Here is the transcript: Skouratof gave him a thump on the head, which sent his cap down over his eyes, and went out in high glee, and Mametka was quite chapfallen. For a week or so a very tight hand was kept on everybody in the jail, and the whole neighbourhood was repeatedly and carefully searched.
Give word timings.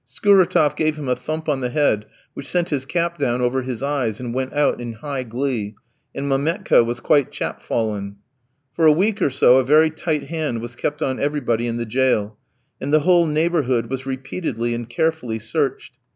Skouratof 0.07 0.75
gave 0.75 0.95
him 0.95 1.07
a 1.07 1.15
thump 1.15 1.47
on 1.47 1.59
the 1.61 1.69
head, 1.69 2.07
which 2.33 2.47
sent 2.47 2.69
his 2.69 2.87
cap 2.87 3.19
down 3.19 3.39
over 3.39 3.61
his 3.61 3.83
eyes, 3.83 4.19
and 4.19 4.33
went 4.33 4.51
out 4.51 4.81
in 4.81 4.93
high 4.93 5.21
glee, 5.21 5.75
and 6.15 6.27
Mametka 6.27 6.83
was 6.83 6.99
quite 6.99 7.31
chapfallen. 7.31 8.15
For 8.73 8.87
a 8.87 8.91
week 8.91 9.21
or 9.21 9.29
so 9.29 9.57
a 9.57 9.63
very 9.63 9.91
tight 9.91 10.23
hand 10.23 10.59
was 10.59 10.75
kept 10.75 11.03
on 11.03 11.19
everybody 11.19 11.67
in 11.67 11.77
the 11.77 11.85
jail, 11.85 12.39
and 12.81 12.91
the 12.91 13.01
whole 13.01 13.27
neighbourhood 13.27 13.91
was 13.91 14.07
repeatedly 14.07 14.73
and 14.73 14.89
carefully 14.89 15.37
searched. 15.37 15.99